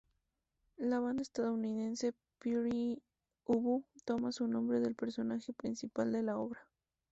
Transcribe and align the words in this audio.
La 0.79 0.97
banda 0.99 1.21
estadounidense 1.21 2.13
Pere 2.39 3.03
Ubu 3.45 3.85
toma 4.03 4.31
su 4.31 4.47
nombre 4.47 4.79
del 4.79 4.95
personaje 4.95 5.53
principal 5.53 6.11
de 6.11 6.23
la 6.23 6.39
obra. 6.39 6.67